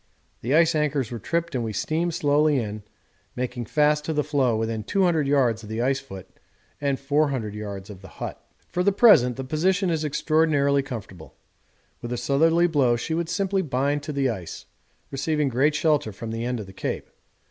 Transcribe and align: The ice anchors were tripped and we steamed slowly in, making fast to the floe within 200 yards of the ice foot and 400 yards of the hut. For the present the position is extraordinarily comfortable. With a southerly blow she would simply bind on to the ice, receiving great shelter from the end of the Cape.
The 0.41 0.55
ice 0.55 0.73
anchors 0.73 1.11
were 1.11 1.19
tripped 1.19 1.53
and 1.53 1.63
we 1.63 1.73
steamed 1.73 2.15
slowly 2.15 2.57
in, 2.57 2.81
making 3.35 3.65
fast 3.65 4.03
to 4.05 4.13
the 4.13 4.23
floe 4.23 4.55
within 4.57 4.83
200 4.83 5.27
yards 5.27 5.61
of 5.61 5.69
the 5.69 5.79
ice 5.79 5.99
foot 5.99 6.27
and 6.81 6.99
400 6.99 7.53
yards 7.53 7.87
of 7.91 8.01
the 8.01 8.07
hut. 8.07 8.43
For 8.67 8.81
the 8.81 8.91
present 8.91 9.35
the 9.35 9.43
position 9.43 9.91
is 9.91 10.03
extraordinarily 10.03 10.81
comfortable. 10.81 11.35
With 12.01 12.11
a 12.11 12.17
southerly 12.17 12.65
blow 12.65 12.95
she 12.95 13.13
would 13.13 13.29
simply 13.29 13.61
bind 13.61 13.97
on 13.97 14.01
to 14.05 14.13
the 14.13 14.31
ice, 14.31 14.65
receiving 15.11 15.49
great 15.49 15.75
shelter 15.75 16.11
from 16.11 16.31
the 16.31 16.45
end 16.45 16.59
of 16.59 16.65
the 16.65 16.73
Cape. 16.73 17.11